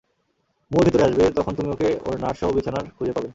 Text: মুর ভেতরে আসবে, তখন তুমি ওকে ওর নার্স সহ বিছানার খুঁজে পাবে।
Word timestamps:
মুর 0.71 0.83
ভেতরে 0.85 1.03
আসবে, 1.03 1.23
তখন 1.31 1.53
তুমি 1.55 1.69
ওকে 1.69 1.89
ওর 2.05 2.15
নার্স 2.19 2.39
সহ 2.39 2.49
বিছানার 2.51 2.85
খুঁজে 2.97 3.13
পাবে। 3.13 3.29